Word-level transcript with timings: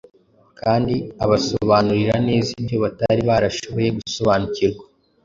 kandi 0.59 0.95
abasobanurira 1.23 2.15
neza 2.27 2.49
ibyo 2.59 2.75
batari 2.83 3.21
barashoboye 3.29 3.87
gusobanukirwa. 3.97 4.83